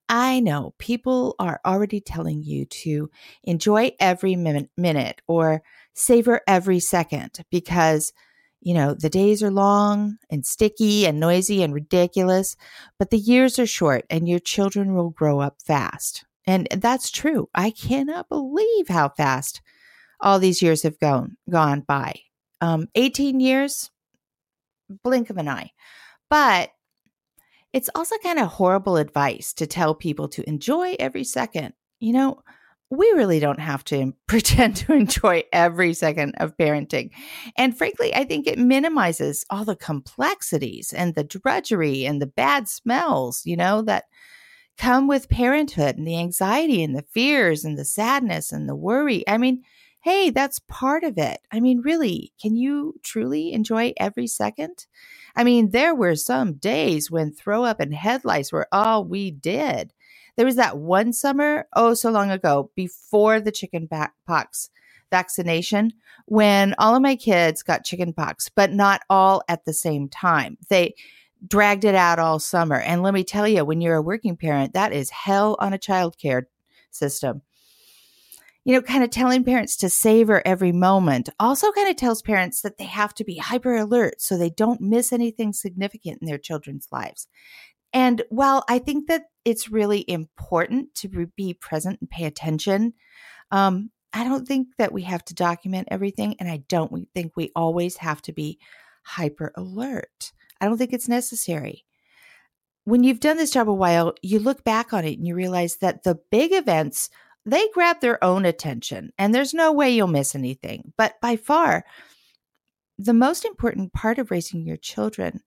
I 0.09 0.41
know 0.41 0.75
people 0.79 1.35
are 1.39 1.61
already 1.65 2.01
telling 2.01 2.43
you 2.43 2.65
to 2.67 3.11
enjoy 3.45 3.93
every 3.99 4.37
minute 4.37 5.23
or 5.27 5.63
savor 5.95 6.41
every 6.47 6.81
second 6.81 7.41
because, 7.51 8.13
you 8.61 8.75
know, 8.75 8.95
the 8.95 9.11
days 9.11 9.43
are 9.43 9.51
long 9.51 10.19
and 10.31 10.47
sticky 10.47 11.07
and 11.07 11.19
noisy 11.19 11.63
and 11.63 11.75
ridiculous, 11.75 12.57
but 12.99 13.11
the 13.11 13.19
years 13.19 13.59
are 13.59 13.67
short 13.67 14.05
and 14.11 14.29
your 14.29 14.39
children 14.39 14.95
will 14.95 15.11
grow 15.11 15.41
up 15.41 15.63
fast. 15.65 16.25
And 16.47 16.69
that's 16.71 17.11
true. 17.11 17.49
I 17.55 17.71
cannot 17.71 18.29
believe 18.29 18.89
how 18.89 19.09
fast 19.09 19.61
all 20.21 20.39
these 20.39 20.63
years 20.63 20.83
have 20.83 20.99
gone 20.99 21.37
gone 21.49 21.81
by. 21.81 22.21
Um, 22.63 22.89
18 22.95 23.41
years, 23.41 23.91
blink 25.03 25.29
of 25.29 25.37
an 25.37 25.49
eye. 25.49 25.73
But 26.31 26.71
it's 27.73 27.91
also 27.95 28.17
kind 28.23 28.39
of 28.39 28.49
horrible 28.49 28.97
advice 28.97 29.53
to 29.55 29.67
tell 29.67 29.95
people 29.95 30.29
to 30.29 30.49
enjoy 30.49 30.97
every 30.99 31.25
second. 31.25 31.75
You 32.01 32.13
know, 32.13 32.43
we 32.91 33.11
really 33.17 33.41
don't 33.41 33.61
have 33.61 33.85
to 33.85 34.13
pretend 34.27 34.77
to 34.77 34.93
enjoy 34.93 35.43
every 35.53 35.95
second 35.95 36.35
of 36.39 36.57
parenting. 36.57 37.11
And 37.57 37.77
frankly, 37.77 38.15
I 38.15 38.25
think 38.25 38.47
it 38.47 38.59
minimizes 38.59 39.45
all 39.51 39.65
the 39.65 39.77
complexities 39.77 40.93
and 40.93 41.15
the 41.15 41.25
drudgery 41.25 42.05
and 42.05 42.21
the 42.21 42.27
bad 42.27 42.69
smells, 42.69 43.43
you 43.45 43.57
know, 43.57 43.83
that 43.83 44.05
come 44.79 45.09
with 45.09 45.29
parenthood 45.29 45.97
and 45.97 46.07
the 46.07 46.19
anxiety 46.19 46.83
and 46.83 46.97
the 46.97 47.05
fears 47.13 47.65
and 47.65 47.79
the 47.79 47.85
sadness 47.85 48.53
and 48.53 48.69
the 48.69 48.77
worry. 48.77 49.27
I 49.29 49.39
mean, 49.39 49.63
hey, 50.03 50.31
that's 50.31 50.59
part 50.69 51.05
of 51.05 51.17
it. 51.17 51.41
I 51.51 51.61
mean, 51.61 51.81
really, 51.81 52.33
can 52.41 52.57
you 52.57 52.95
truly 53.03 53.53
enjoy 53.53 53.93
every 53.97 54.27
second? 54.27 54.87
I 55.37 55.45
mean, 55.45 55.71
there 55.71 55.95
were 55.95 56.17
some 56.17 56.55
days 56.55 57.11
when 57.11 57.33
throw 57.33 57.65
up 57.65 57.81
and 57.81 57.95
head 57.95 58.25
lice 58.25 58.53
were 58.53 58.67
all 58.73 59.05
we 59.05 59.31
did. 59.31 59.93
There 60.37 60.47
was 60.47 60.57
that 60.57 60.79
one 60.79 61.13
summer, 61.13 61.69
oh, 61.75 61.95
so 61.95 62.11
long 62.11 62.31
ago, 62.31 62.71
before 62.75 63.41
the 63.41 63.53
chicken 63.53 63.89
pox 64.27 64.71
vaccination, 65.11 65.93
when 66.27 66.75
all 66.79 66.97
of 66.97 67.03
my 67.03 67.15
kids 67.15 67.63
got 67.63 67.85
chicken 67.85 68.13
pox, 68.13 68.49
but 68.49 68.73
not 68.73 69.03
all 69.11 69.43
at 69.49 69.65
the 69.65 69.75
same 69.75 70.09
time. 70.09 70.57
They 70.69 70.95
dragged 71.47 71.85
it 71.85 71.95
out 71.95 72.19
all 72.19 72.39
summer. 72.39 72.81
And 72.81 73.03
let 73.03 73.15
me 73.15 73.25
tell 73.25 73.47
you, 73.47 73.65
when 73.65 73.81
you're 73.81 73.97
a 73.97 74.03
working 74.03 74.37
parent, 74.37 74.73
that 74.73 74.93
is 74.93 75.11
hell 75.11 75.57
on 75.61 75.73
a 75.73 75.79
child 75.79 76.19
care 76.19 76.49
system. 76.91 77.43
You 78.65 78.75
know, 78.75 78.83
kind 78.83 79.03
of 79.03 79.11
telling 79.11 79.43
parents 79.43 79.77
to 79.79 79.89
savor 79.89 80.41
every 80.47 80.71
moment 80.71 81.29
also 81.41 81.73
kind 81.73 81.91
of 81.91 81.97
tells 81.97 82.23
parents 82.23 82.63
that 82.63 82.79
they 82.79 82.85
have 82.85 83.13
to 83.15 83.25
be 83.25 83.39
hyper 83.39 83.75
alert 83.75 84.21
so 84.21 84.37
they 84.37 84.51
don't 84.51 84.81
miss 84.81 85.13
anything 85.13 85.53
significant 85.53 86.19
in 86.23 86.29
their 86.29 86.39
children's 86.39 86.87
lives. 86.93 87.27
And 87.93 88.23
while 88.31 88.65
I 88.69 88.79
think 88.79 89.09
that 89.09 89.25
it's 89.45 89.69
really 89.69 90.05
important 90.09 90.95
to 90.97 91.27
be 91.37 91.55
present 91.55 91.99
and 92.01 92.09
pay 92.09 92.25
attention, 92.25 92.95
um, 93.51 93.91
I 94.13 94.25
don't 94.25 94.47
think 94.47 94.69
that 94.79 94.93
we 94.93 95.03
have 95.03 95.25
to 95.27 95.35
document 95.35 95.89
everything. 95.91 96.37
And 96.39 96.49
I 96.49 96.63
don't 96.69 97.09
think 97.15 97.33
we 97.35 97.51
always 97.57 97.97
have 97.99 98.23
to 98.23 98.33
be 98.33 98.59
hyper 99.05 99.53
alert. 99.57 100.33
I 100.61 100.67
don't 100.67 100.79
think 100.79 100.93
it's 100.93 101.09
necessary. 101.09 101.85
When 102.85 103.05
you've 103.05 103.21
done 103.21 103.37
this 103.37 103.51
job 103.51 103.69
a 103.69 103.75
while, 103.75 104.15
you 104.23 104.39
look 104.39 104.65
back 104.65 104.93
on 104.93 105.05
it 105.05 105.19
and 105.19 105.27
you 105.27 105.35
realize 105.35 105.77
that 105.77 106.03
the 106.03 106.19
big 106.31 106.53
events, 106.53 107.11
they 107.45 107.69
grab 107.75 108.01
their 108.01 108.23
own 108.23 108.45
attention 108.45 109.13
and 109.19 109.35
there's 109.35 109.55
no 109.55 109.73
way 109.73 109.91
you'll 109.91 110.07
miss 110.07 110.35
anything. 110.35 110.93
But 110.97 111.21
by 111.21 111.37
far, 111.37 111.85
the 112.99 113.15
most 113.15 113.45
important 113.45 113.93
part 113.93 114.19
of 114.19 114.31
raising 114.31 114.67
your 114.67 114.77
children 114.77 115.41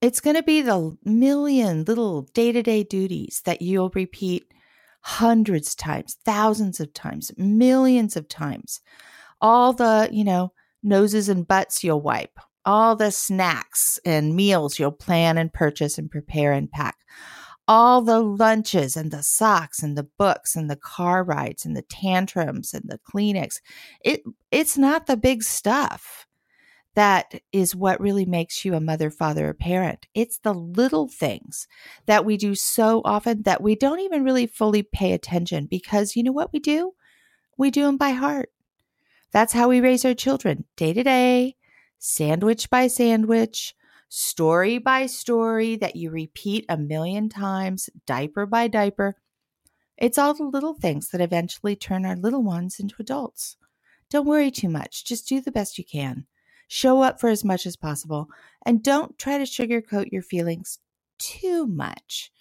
it's 0.00 0.20
going 0.20 0.36
to 0.36 0.42
be 0.42 0.62
the 0.62 0.96
million 1.04 1.84
little 1.84 2.22
day 2.32 2.52
to 2.52 2.62
day 2.62 2.82
duties 2.82 3.42
that 3.44 3.60
you'll 3.60 3.90
repeat 3.94 4.44
hundreds 5.02 5.70
of 5.70 5.76
times, 5.76 6.16
thousands 6.24 6.80
of 6.80 6.92
times, 6.94 7.30
millions 7.36 8.16
of 8.16 8.28
times. 8.28 8.80
All 9.40 9.72
the, 9.72 10.08
you 10.10 10.24
know, 10.24 10.52
noses 10.82 11.28
and 11.28 11.46
butts 11.46 11.84
you'll 11.84 12.00
wipe, 12.00 12.38
all 12.64 12.96
the 12.96 13.10
snacks 13.10 13.98
and 14.04 14.34
meals 14.34 14.78
you'll 14.78 14.90
plan 14.90 15.38
and 15.38 15.52
purchase 15.52 15.98
and 15.98 16.10
prepare 16.10 16.52
and 16.52 16.70
pack, 16.70 16.96
all 17.70 18.02
the 18.02 18.18
lunches 18.18 18.96
and 18.96 19.12
the 19.12 19.22
socks 19.22 19.80
and 19.80 19.96
the 19.96 20.08
books 20.18 20.56
and 20.56 20.68
the 20.68 20.74
car 20.74 21.22
rides 21.22 21.64
and 21.64 21.76
the 21.76 21.82
tantrums 21.82 22.74
and 22.74 22.82
the 22.88 22.98
Kleenex. 22.98 23.60
It 24.04 24.24
it's 24.50 24.76
not 24.76 25.06
the 25.06 25.16
big 25.16 25.44
stuff 25.44 26.26
that 26.96 27.40
is 27.52 27.76
what 27.76 28.00
really 28.00 28.24
makes 28.24 28.64
you 28.64 28.74
a 28.74 28.80
mother, 28.80 29.08
father, 29.08 29.50
or 29.50 29.54
parent. 29.54 30.08
It's 30.14 30.38
the 30.38 30.52
little 30.52 31.06
things 31.06 31.68
that 32.06 32.24
we 32.24 32.36
do 32.36 32.56
so 32.56 33.02
often 33.04 33.42
that 33.42 33.62
we 33.62 33.76
don't 33.76 34.00
even 34.00 34.24
really 34.24 34.48
fully 34.48 34.82
pay 34.82 35.12
attention 35.12 35.66
because 35.66 36.16
you 36.16 36.24
know 36.24 36.32
what 36.32 36.52
we 36.52 36.58
do? 36.58 36.94
We 37.56 37.70
do 37.70 37.84
them 37.84 37.96
by 37.96 38.10
heart. 38.10 38.50
That's 39.30 39.52
how 39.52 39.68
we 39.68 39.80
raise 39.80 40.04
our 40.04 40.14
children 40.14 40.64
day 40.74 40.92
to 40.92 41.04
day, 41.04 41.54
sandwich 42.00 42.68
by 42.68 42.88
sandwich, 42.88 43.76
story 44.10 44.76
by 44.78 45.06
story 45.06 45.76
that 45.76 45.94
you 45.94 46.10
repeat 46.10 46.66
a 46.68 46.76
million 46.76 47.28
times, 47.28 47.88
diaper 48.06 48.44
by 48.44 48.66
diaper. 48.66 49.16
It's 49.96 50.18
all 50.18 50.34
the 50.34 50.44
little 50.44 50.74
things 50.74 51.10
that 51.10 51.20
eventually 51.20 51.76
turn 51.76 52.04
our 52.04 52.16
little 52.16 52.42
ones 52.42 52.80
into 52.80 52.96
adults. 52.98 53.56
Don't 54.10 54.26
worry 54.26 54.50
too 54.50 54.68
much. 54.68 55.04
Just 55.04 55.28
do 55.28 55.40
the 55.40 55.52
best 55.52 55.78
you 55.78 55.84
can. 55.84 56.26
Show 56.66 57.02
up 57.02 57.20
for 57.20 57.28
as 57.28 57.44
much 57.44 57.66
as 57.66 57.76
possible 57.76 58.28
and 58.66 58.82
don't 58.82 59.16
try 59.16 59.38
to 59.38 59.44
sugarcoat 59.44 60.10
your 60.10 60.22
feelings 60.22 60.80
too 61.18 61.66
much. 61.66 62.32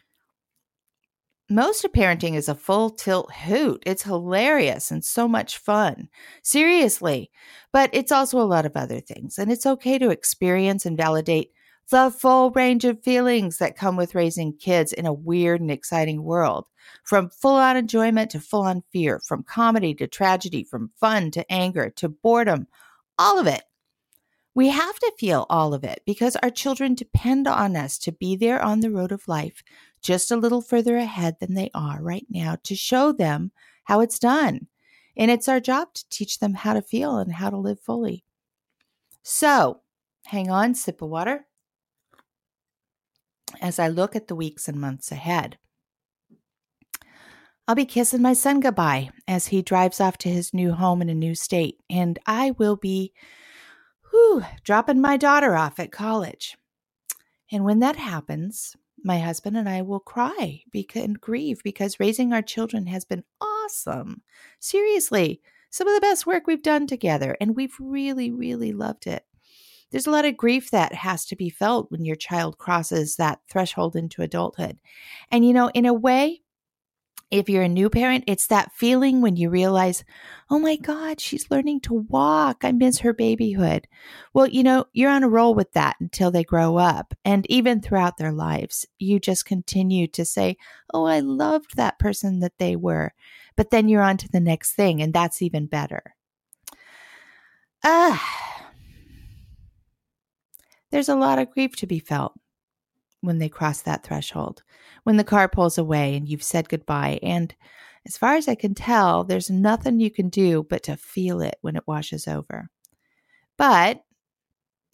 Most 1.51 1.83
of 1.83 1.91
parenting 1.91 2.35
is 2.35 2.49
a 2.49 2.55
full 2.55 2.89
tilt 2.91 3.31
hoot. 3.33 3.83
It's 3.85 4.03
hilarious 4.03 4.91
and 4.91 5.03
so 5.03 5.27
much 5.27 5.57
fun. 5.57 6.09
Seriously. 6.43 7.31
But 7.71 7.89
it's 7.93 8.11
also 8.11 8.39
a 8.39 8.41
lot 8.41 8.65
of 8.65 8.75
other 8.75 8.99
things. 8.99 9.37
And 9.37 9.51
it's 9.51 9.65
okay 9.65 9.97
to 9.99 10.11
experience 10.11 10.85
and 10.85 10.97
validate 10.97 11.51
the 11.89 12.11
full 12.11 12.51
range 12.51 12.85
of 12.85 13.03
feelings 13.03 13.57
that 13.57 13.75
come 13.75 13.95
with 13.95 14.15
raising 14.15 14.55
kids 14.55 14.93
in 14.93 15.05
a 15.05 15.13
weird 15.13 15.61
and 15.61 15.71
exciting 15.71 16.23
world. 16.23 16.67
From 17.03 17.29
full 17.29 17.55
on 17.55 17.77
enjoyment 17.77 18.31
to 18.31 18.39
full 18.39 18.61
on 18.63 18.83
fear, 18.91 19.19
from 19.19 19.43
comedy 19.43 19.93
to 19.95 20.07
tragedy, 20.07 20.63
from 20.63 20.91
fun 20.99 21.31
to 21.31 21.51
anger 21.51 21.89
to 21.97 22.09
boredom, 22.09 22.67
all 23.17 23.39
of 23.39 23.47
it. 23.47 23.63
We 24.55 24.69
have 24.69 24.99
to 24.99 25.13
feel 25.17 25.45
all 25.49 25.73
of 25.73 25.83
it 25.83 26.01
because 26.05 26.35
our 26.37 26.49
children 26.49 26.95
depend 26.95 27.47
on 27.47 27.75
us 27.75 27.97
to 27.99 28.11
be 28.11 28.35
there 28.35 28.61
on 28.61 28.79
the 28.79 28.91
road 28.91 29.11
of 29.11 29.27
life 29.27 29.63
just 30.01 30.31
a 30.31 30.37
little 30.37 30.61
further 30.61 30.97
ahead 30.97 31.37
than 31.39 31.53
they 31.53 31.69
are 31.73 32.01
right 32.01 32.25
now 32.29 32.57
to 32.63 32.75
show 32.75 33.11
them 33.11 33.51
how 33.83 34.01
it's 34.01 34.19
done. 34.19 34.67
And 35.17 35.29
it's 35.29 35.47
our 35.47 35.59
job 35.59 35.93
to 35.93 36.09
teach 36.09 36.39
them 36.39 36.53
how 36.53 36.73
to 36.73 36.81
feel 36.81 37.17
and 37.17 37.33
how 37.33 37.49
to 37.49 37.57
live 37.57 37.79
fully. 37.79 38.23
So, 39.23 39.81
hang 40.25 40.49
on, 40.49 40.75
sip 40.75 41.01
of 41.01 41.09
water. 41.09 41.45
As 43.61 43.79
I 43.79 43.87
look 43.87 44.15
at 44.15 44.27
the 44.27 44.35
weeks 44.35 44.67
and 44.67 44.79
months 44.79 45.11
ahead, 45.11 45.57
I'll 47.67 47.75
be 47.75 47.85
kissing 47.85 48.21
my 48.21 48.33
son 48.33 48.61
goodbye 48.61 49.11
as 49.27 49.47
he 49.47 49.61
drives 49.61 50.01
off 50.01 50.17
to 50.19 50.29
his 50.29 50.53
new 50.53 50.71
home 50.71 51.01
in 51.01 51.09
a 51.09 51.15
new 51.15 51.35
state, 51.35 51.79
and 51.89 52.17
I 52.25 52.51
will 52.51 52.75
be 52.75 53.13
whew, 54.09 54.43
dropping 54.63 55.01
my 55.01 55.17
daughter 55.17 55.55
off 55.55 55.79
at 55.79 55.91
college. 55.91 56.57
And 57.51 57.63
when 57.63 57.79
that 57.79 57.95
happens, 57.95 58.75
my 59.03 59.19
husband 59.19 59.55
and 59.55 59.69
I 59.69 59.81
will 59.81 59.99
cry 59.99 60.63
and 60.95 61.21
grieve 61.21 61.61
because 61.63 61.99
raising 61.99 62.33
our 62.33 62.41
children 62.41 62.87
has 62.87 63.05
been 63.05 63.23
awesome. 63.39 64.23
Seriously, 64.59 65.41
some 65.69 65.87
of 65.87 65.93
the 65.93 66.01
best 66.01 66.25
work 66.25 66.47
we've 66.47 66.63
done 66.63 66.87
together, 66.87 67.37
and 67.39 67.55
we've 67.55 67.75
really, 67.79 68.31
really 68.31 68.71
loved 68.71 69.05
it. 69.05 69.23
There's 69.91 70.07
a 70.07 70.11
lot 70.11 70.25
of 70.25 70.37
grief 70.37 70.71
that 70.71 70.93
has 70.93 71.25
to 71.25 71.35
be 71.35 71.49
felt 71.49 71.91
when 71.91 72.05
your 72.05 72.15
child 72.15 72.57
crosses 72.57 73.15
that 73.15 73.39
threshold 73.49 73.95
into 73.95 74.21
adulthood. 74.21 74.79
And, 75.31 75.45
you 75.45 75.53
know, 75.53 75.69
in 75.73 75.85
a 75.85 75.93
way, 75.93 76.41
if 77.31 77.47
you're 77.47 77.63
a 77.63 77.69
new 77.69 77.91
parent, 77.91 78.23
it's 78.25 78.47
that 78.47 78.71
feeling 78.73 79.21
when 79.21 79.35
you 79.35 79.51
realize, 79.51 80.03
oh 80.49 80.57
my 80.57 80.75
God, 80.77 81.19
she's 81.19 81.51
learning 81.51 81.81
to 81.81 81.93
walk. 81.93 82.63
I 82.63 82.71
miss 82.71 82.99
her 82.99 83.13
babyhood. 83.13 83.87
Well, 84.33 84.47
you 84.47 84.63
know, 84.63 84.85
you're 84.93 85.11
on 85.11 85.23
a 85.23 85.29
roll 85.29 85.53
with 85.53 85.71
that 85.73 85.97
until 85.99 86.31
they 86.31 86.43
grow 86.43 86.77
up. 86.77 87.13
And 87.23 87.45
even 87.47 87.81
throughout 87.81 88.17
their 88.17 88.31
lives, 88.31 88.87
you 88.97 89.19
just 89.19 89.45
continue 89.45 90.07
to 90.07 90.25
say, 90.25 90.57
oh, 90.91 91.05
I 91.05 91.19
loved 91.19 91.75
that 91.75 91.99
person 91.99 92.39
that 92.39 92.57
they 92.57 92.75
were. 92.75 93.13
But 93.55 93.69
then 93.69 93.89
you're 93.89 94.01
on 94.01 94.17
to 94.17 94.29
the 94.29 94.39
next 94.39 94.73
thing, 94.73 95.01
and 95.01 95.13
that's 95.13 95.41
even 95.43 95.67
better. 95.67 96.15
Ah, 97.83 98.68
there's 100.91 101.09
a 101.09 101.15
lot 101.15 101.39
of 101.39 101.51
grief 101.51 101.75
to 101.77 101.87
be 101.87 101.99
felt 101.99 102.33
when 103.21 103.37
they 103.37 103.49
cross 103.49 103.81
that 103.81 104.03
threshold, 104.03 104.63
when 105.03 105.17
the 105.17 105.23
car 105.23 105.47
pulls 105.49 105.77
away 105.77 106.15
and 106.15 106.27
you've 106.27 106.43
said 106.43 106.69
goodbye. 106.69 107.19
And 107.21 107.53
as 108.05 108.17
far 108.17 108.35
as 108.35 108.47
I 108.47 108.55
can 108.55 108.73
tell, 108.73 109.23
there's 109.23 109.49
nothing 109.49 109.99
you 109.99 110.09
can 110.09 110.29
do 110.29 110.65
but 110.69 110.83
to 110.83 110.95
feel 110.95 111.41
it 111.41 111.57
when 111.61 111.75
it 111.75 111.87
washes 111.87 112.27
over. 112.27 112.69
But 113.57 114.03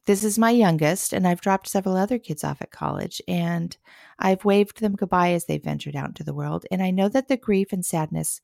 this 0.06 0.24
is 0.24 0.38
my 0.38 0.52
youngest, 0.52 1.14
and 1.14 1.28
I've 1.28 1.42
dropped 1.42 1.68
several 1.68 1.98
other 1.98 2.20
kids 2.20 2.44
off 2.44 2.62
at 2.62 2.72
college, 2.72 3.22
and 3.28 3.76
I've 4.20 4.46
waved 4.46 4.80
them 4.80 4.96
goodbye 4.96 5.32
as 5.32 5.46
they 5.46 5.58
ventured 5.58 5.96
out 5.96 6.10
into 6.10 6.24
the 6.24 6.34
world. 6.34 6.66
And 6.72 6.82
I 6.84 6.92
know 6.92 7.10
that 7.10 7.28
the 7.28 7.38
grief 7.38 7.74
and 7.74 7.84
sadness 7.86 8.42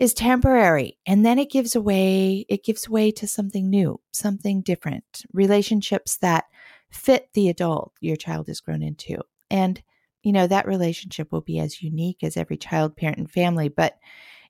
is 0.00 0.12
temporary 0.14 0.98
and 1.06 1.24
then 1.24 1.38
it 1.38 1.50
gives 1.50 1.76
away 1.76 2.44
it 2.48 2.64
gives 2.64 2.88
way 2.88 3.12
to 3.12 3.28
something 3.28 3.70
new 3.70 4.00
something 4.12 4.62
different 4.62 5.04
relationships 5.32 6.16
that 6.16 6.46
fit 6.90 7.28
the 7.34 7.48
adult 7.48 7.92
your 8.00 8.16
child 8.16 8.48
has 8.48 8.60
grown 8.60 8.82
into. 8.82 9.16
And, 9.50 9.80
you 10.22 10.32
know, 10.32 10.48
that 10.48 10.66
relationship 10.66 11.30
will 11.32 11.40
be 11.40 11.60
as 11.60 11.82
unique 11.82 12.24
as 12.24 12.36
every 12.36 12.56
child, 12.56 12.96
parent, 12.96 13.18
and 13.18 13.30
family, 13.30 13.68
but 13.68 13.96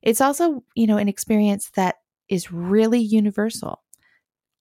it's 0.01 0.21
also, 0.21 0.63
you 0.75 0.87
know, 0.87 0.97
an 0.97 1.07
experience 1.07 1.69
that 1.75 1.97
is 2.29 2.51
really 2.51 2.99
universal. 2.99 3.83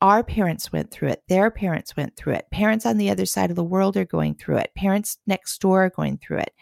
our 0.02 0.24
parents 0.24 0.72
went 0.72 0.90
through 0.90 1.08
it, 1.08 1.22
their 1.28 1.50
parents 1.50 1.96
went 1.96 2.16
through 2.16 2.32
it, 2.34 2.46
parents 2.50 2.86
on 2.86 2.96
the 2.96 3.10
other 3.10 3.26
side 3.26 3.50
of 3.50 3.56
the 3.56 3.64
world 3.64 3.96
are 3.96 4.04
going 4.04 4.34
through 4.34 4.56
it, 4.56 4.70
parents 4.74 5.18
next 5.26 5.60
door 5.60 5.84
are 5.84 5.90
going 5.90 6.18
through 6.18 6.38
it. 6.38 6.52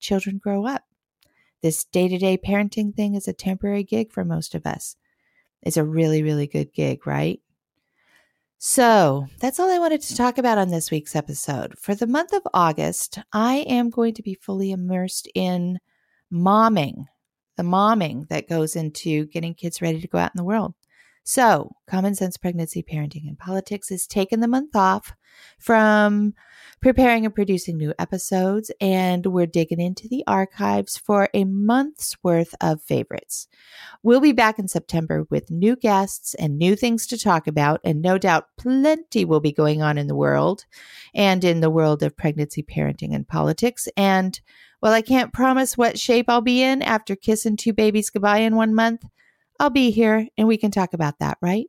Children 0.00 0.38
grow 0.38 0.66
up. 0.66 0.82
This 1.62 1.84
day 1.84 2.08
to 2.08 2.18
day 2.18 2.38
parenting 2.38 2.94
thing 2.94 3.14
is 3.14 3.26
a 3.26 3.32
temporary 3.32 3.82
gig 3.82 4.12
for 4.12 4.24
most 4.24 4.54
of 4.54 4.66
us. 4.66 4.96
It's 5.62 5.76
a 5.76 5.84
really, 5.84 6.22
really 6.22 6.46
good 6.46 6.72
gig, 6.72 7.06
right? 7.06 7.40
So 8.58 9.26
that's 9.38 9.60
all 9.60 9.70
I 9.70 9.78
wanted 9.78 10.02
to 10.02 10.16
talk 10.16 10.36
about 10.38 10.58
on 10.58 10.70
this 10.70 10.90
week's 10.90 11.14
episode. 11.14 11.78
For 11.78 11.94
the 11.94 12.06
month 12.06 12.32
of 12.32 12.42
August, 12.52 13.20
I 13.32 13.58
am 13.68 13.90
going 13.90 14.14
to 14.14 14.22
be 14.22 14.34
fully 14.34 14.72
immersed 14.72 15.28
in 15.34 15.78
momming, 16.32 17.06
the 17.56 17.62
momming 17.62 18.28
that 18.28 18.48
goes 18.48 18.74
into 18.74 19.26
getting 19.26 19.54
kids 19.54 19.80
ready 19.80 20.00
to 20.00 20.08
go 20.08 20.18
out 20.18 20.32
in 20.34 20.38
the 20.38 20.44
world. 20.44 20.74
So, 21.22 21.72
Common 21.86 22.14
Sense 22.14 22.36
Pregnancy, 22.36 22.82
Parenting, 22.82 23.28
and 23.28 23.38
Politics 23.38 23.90
is 23.90 24.06
taking 24.06 24.40
the 24.40 24.48
month 24.48 24.74
off 24.74 25.14
from 25.58 26.34
preparing 26.80 27.24
and 27.24 27.34
producing 27.34 27.76
new 27.76 27.92
episodes, 27.98 28.70
and 28.80 29.26
we're 29.26 29.46
digging 29.46 29.80
into 29.80 30.08
the 30.08 30.24
archives 30.26 30.96
for 30.96 31.28
a 31.34 31.44
month's 31.44 32.16
worth 32.22 32.54
of 32.60 32.82
favorites. 32.82 33.48
We'll 34.02 34.20
be 34.20 34.32
back 34.32 34.58
in 34.58 34.68
September 34.68 35.26
with 35.30 35.50
new 35.50 35.76
guests 35.76 36.34
and 36.34 36.58
new 36.58 36.76
things 36.76 37.06
to 37.08 37.18
talk 37.18 37.46
about, 37.46 37.80
and 37.84 38.00
no 38.00 38.18
doubt 38.18 38.48
plenty 38.56 39.24
will 39.24 39.40
be 39.40 39.52
going 39.52 39.82
on 39.82 39.98
in 39.98 40.06
the 40.06 40.14
world 40.14 40.64
and 41.14 41.44
in 41.44 41.60
the 41.60 41.70
world 41.70 42.02
of 42.02 42.16
pregnancy, 42.16 42.62
parenting, 42.62 43.14
and 43.14 43.26
politics. 43.26 43.88
And 43.96 44.40
while 44.80 44.92
I 44.92 45.02
can't 45.02 45.32
promise 45.32 45.76
what 45.76 45.98
shape 45.98 46.26
I'll 46.28 46.40
be 46.40 46.62
in 46.62 46.82
after 46.82 47.16
kissing 47.16 47.56
two 47.56 47.72
babies 47.72 48.10
goodbye 48.10 48.38
in 48.38 48.56
one 48.56 48.74
month, 48.74 49.04
I'll 49.58 49.70
be 49.70 49.90
here 49.90 50.28
and 50.36 50.46
we 50.46 50.56
can 50.56 50.70
talk 50.70 50.94
about 50.94 51.18
that, 51.18 51.38
right? 51.42 51.66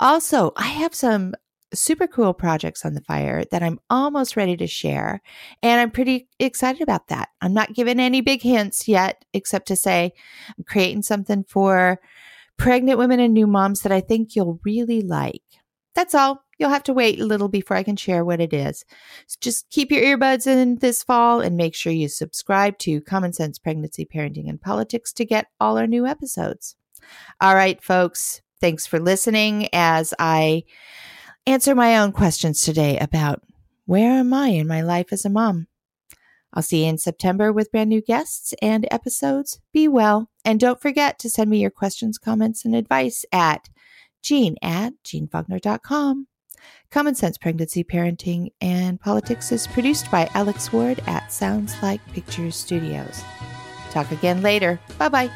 Also, 0.00 0.52
I 0.56 0.66
have 0.66 0.94
some 0.94 1.34
super 1.74 2.06
cool 2.06 2.34
projects 2.34 2.84
on 2.84 2.94
the 2.94 3.00
fire 3.02 3.44
that 3.50 3.62
I'm 3.62 3.80
almost 3.90 4.36
ready 4.36 4.56
to 4.56 4.66
share. 4.66 5.20
And 5.62 5.80
I'm 5.80 5.90
pretty 5.90 6.28
excited 6.38 6.82
about 6.82 7.08
that. 7.08 7.30
I'm 7.40 7.54
not 7.54 7.74
giving 7.74 8.00
any 8.00 8.20
big 8.20 8.42
hints 8.42 8.88
yet, 8.88 9.24
except 9.32 9.68
to 9.68 9.76
say 9.76 10.12
I'm 10.56 10.64
creating 10.64 11.02
something 11.02 11.44
for 11.48 12.00
pregnant 12.58 12.98
women 12.98 13.20
and 13.20 13.34
new 13.34 13.46
moms 13.46 13.80
that 13.80 13.92
I 13.92 14.00
think 14.00 14.36
you'll 14.36 14.60
really 14.64 15.02
like. 15.02 15.42
That's 15.94 16.14
all. 16.14 16.44
You'll 16.58 16.70
have 16.70 16.84
to 16.84 16.94
wait 16.94 17.20
a 17.20 17.26
little 17.26 17.48
before 17.48 17.76
I 17.76 17.82
can 17.82 17.96
share 17.96 18.24
what 18.24 18.40
it 18.40 18.52
is. 18.52 18.84
So 19.26 19.36
just 19.40 19.68
keep 19.70 19.90
your 19.90 20.02
earbuds 20.02 20.46
in 20.46 20.76
this 20.76 21.02
fall 21.02 21.40
and 21.40 21.56
make 21.56 21.74
sure 21.74 21.92
you 21.92 22.08
subscribe 22.08 22.78
to 22.78 23.00
Common 23.02 23.32
Sense 23.32 23.58
Pregnancy, 23.58 24.06
Parenting, 24.06 24.48
and 24.48 24.60
Politics 24.60 25.12
to 25.14 25.24
get 25.24 25.48
all 25.60 25.76
our 25.76 25.86
new 25.86 26.06
episodes. 26.06 26.76
All 27.40 27.54
right, 27.54 27.82
folks, 27.82 28.42
thanks 28.60 28.86
for 28.86 29.00
listening 29.00 29.68
as 29.72 30.14
I 30.18 30.62
answer 31.46 31.74
my 31.74 31.98
own 31.98 32.12
questions 32.12 32.62
today 32.62 32.98
about 32.98 33.42
where 33.86 34.12
am 34.12 34.32
I 34.32 34.48
in 34.48 34.66
my 34.66 34.80
life 34.80 35.12
as 35.12 35.24
a 35.24 35.30
mom? 35.30 35.66
I'll 36.54 36.62
see 36.62 36.84
you 36.84 36.90
in 36.90 36.98
September 36.98 37.52
with 37.52 37.72
brand 37.72 37.88
new 37.88 38.02
guests 38.02 38.54
and 38.60 38.86
episodes. 38.90 39.60
Be 39.72 39.88
well. 39.88 40.28
And 40.44 40.60
don't 40.60 40.80
forget 40.80 41.18
to 41.20 41.30
send 41.30 41.50
me 41.50 41.60
your 41.60 41.70
questions, 41.70 42.18
comments, 42.18 42.64
and 42.64 42.74
advice 42.74 43.24
at 43.32 43.68
gene 44.22 44.56
at 44.62 44.92
jeannefaulkner.com. 45.04 46.26
Common 46.90 47.14
Sense 47.14 47.38
Pregnancy, 47.38 47.82
Parenting, 47.82 48.48
and 48.60 49.00
Politics 49.00 49.50
is 49.50 49.66
produced 49.66 50.10
by 50.10 50.28
Alex 50.34 50.72
Ward 50.72 51.00
at 51.06 51.32
Sounds 51.32 51.74
Like 51.82 52.06
Pictures 52.12 52.54
Studios. 52.54 53.22
Talk 53.90 54.10
again 54.12 54.42
later. 54.42 54.78
Bye 54.98 55.08
bye. 55.08 55.30